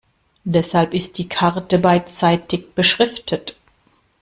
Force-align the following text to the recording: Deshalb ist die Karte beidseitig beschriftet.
Deshalb 0.45 0.95
ist 0.95 1.19
die 1.19 1.29
Karte 1.29 1.77
beidseitig 1.77 2.73
beschriftet. 2.73 3.55